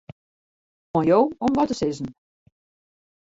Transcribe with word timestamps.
Oan 0.95 1.05
jo 1.09 1.19
om 1.45 1.53
wat 1.57 1.67
te 1.69 1.73
sizzen. 1.79 2.09